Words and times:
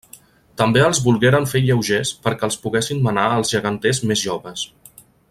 També 0.61 0.81
els 0.85 1.01
volgueren 1.07 1.45
fer 1.51 1.61
lleugers 1.65 2.13
perquè 2.25 2.49
els 2.49 2.59
poguessin 2.65 3.07
menar 3.09 3.27
els 3.37 3.55
geganters 3.57 4.05
més 4.13 4.29
joves. 4.31 4.69